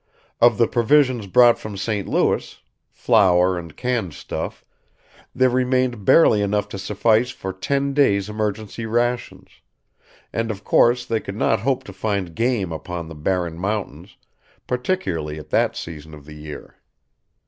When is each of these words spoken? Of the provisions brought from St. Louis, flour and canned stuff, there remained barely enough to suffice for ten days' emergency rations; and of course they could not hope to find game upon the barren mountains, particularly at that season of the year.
Of 0.41 0.57
the 0.57 0.67
provisions 0.67 1.27
brought 1.27 1.59
from 1.59 1.77
St. 1.77 2.07
Louis, 2.09 2.59
flour 2.89 3.55
and 3.55 3.77
canned 3.77 4.15
stuff, 4.15 4.65
there 5.35 5.47
remained 5.51 6.05
barely 6.05 6.41
enough 6.41 6.67
to 6.69 6.79
suffice 6.79 7.29
for 7.29 7.53
ten 7.53 7.93
days' 7.93 8.27
emergency 8.27 8.87
rations; 8.87 9.61
and 10.33 10.49
of 10.49 10.63
course 10.63 11.05
they 11.05 11.19
could 11.19 11.35
not 11.37 11.59
hope 11.59 11.83
to 11.83 11.93
find 11.93 12.33
game 12.33 12.71
upon 12.71 13.09
the 13.09 13.13
barren 13.13 13.59
mountains, 13.59 14.17
particularly 14.65 15.37
at 15.37 15.51
that 15.51 15.75
season 15.75 16.15
of 16.15 16.25
the 16.25 16.33
year. 16.33 16.77